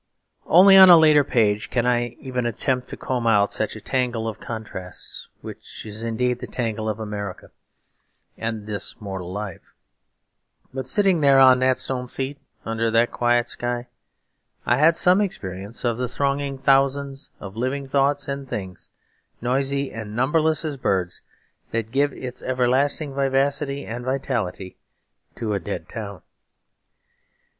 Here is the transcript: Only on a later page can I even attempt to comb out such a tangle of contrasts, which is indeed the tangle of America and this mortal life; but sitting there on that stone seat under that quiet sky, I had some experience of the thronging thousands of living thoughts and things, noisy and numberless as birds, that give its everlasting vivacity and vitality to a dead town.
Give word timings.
Only 0.47 0.77
on 0.77 0.89
a 0.89 0.97
later 0.97 1.23
page 1.23 1.69
can 1.69 1.85
I 1.85 2.15
even 2.19 2.47
attempt 2.47 2.87
to 2.89 2.97
comb 2.97 3.27
out 3.27 3.53
such 3.53 3.75
a 3.75 3.79
tangle 3.79 4.27
of 4.27 4.39
contrasts, 4.39 5.27
which 5.41 5.85
is 5.85 6.01
indeed 6.01 6.39
the 6.39 6.47
tangle 6.47 6.89
of 6.89 6.99
America 6.99 7.51
and 8.35 8.65
this 8.65 8.99
mortal 8.99 9.31
life; 9.31 9.61
but 10.73 10.89
sitting 10.89 11.21
there 11.21 11.37
on 11.39 11.59
that 11.59 11.77
stone 11.77 12.07
seat 12.07 12.39
under 12.65 12.89
that 12.89 13.11
quiet 13.11 13.47
sky, 13.51 13.89
I 14.65 14.77
had 14.77 14.97
some 14.97 15.21
experience 15.21 15.83
of 15.85 15.99
the 15.99 16.07
thronging 16.07 16.57
thousands 16.57 17.29
of 17.39 17.55
living 17.55 17.87
thoughts 17.87 18.27
and 18.27 18.49
things, 18.49 18.89
noisy 19.39 19.91
and 19.91 20.15
numberless 20.15 20.65
as 20.65 20.77
birds, 20.77 21.21
that 21.69 21.91
give 21.91 22.11
its 22.11 22.41
everlasting 22.41 23.13
vivacity 23.13 23.85
and 23.85 24.03
vitality 24.03 24.77
to 25.35 25.53
a 25.53 25.59
dead 25.59 25.87
town. 25.87 26.23